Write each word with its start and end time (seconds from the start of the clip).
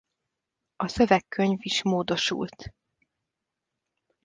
A 0.75 0.87
szövegkönyv 0.87 1.57
is 1.61 1.83
módosult. 1.83 2.73